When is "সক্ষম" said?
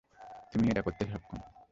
1.05-1.39